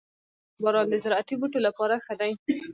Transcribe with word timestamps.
•باران 0.63 0.87
د 0.89 0.95
زراعتي 1.03 1.35
بوټو 1.39 1.59
لپاره 1.67 1.95
ښه 2.05 2.13
دی. 2.19 2.31